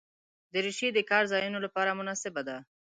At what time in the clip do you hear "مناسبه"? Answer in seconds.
1.99-2.41